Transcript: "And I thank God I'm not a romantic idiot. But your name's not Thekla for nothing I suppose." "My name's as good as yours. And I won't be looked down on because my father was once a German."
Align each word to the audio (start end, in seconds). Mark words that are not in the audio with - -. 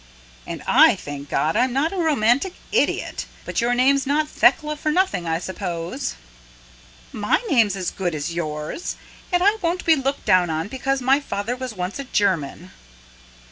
"And 0.47 0.63
I 0.65 0.95
thank 0.95 1.29
God 1.29 1.55
I'm 1.55 1.73
not 1.73 1.93
a 1.93 1.97
romantic 1.97 2.53
idiot. 2.71 3.27
But 3.45 3.61
your 3.61 3.75
name's 3.75 4.07
not 4.07 4.27
Thekla 4.27 4.75
for 4.77 4.89
nothing 4.89 5.27
I 5.27 5.37
suppose." 5.37 6.15
"My 7.11 7.37
name's 7.51 7.75
as 7.75 7.91
good 7.91 8.15
as 8.15 8.33
yours. 8.33 8.95
And 9.31 9.43
I 9.43 9.57
won't 9.61 9.85
be 9.85 9.95
looked 9.95 10.25
down 10.25 10.49
on 10.49 10.69
because 10.69 11.03
my 11.03 11.19
father 11.19 11.55
was 11.55 11.75
once 11.75 11.99
a 11.99 12.03
German." 12.05 12.71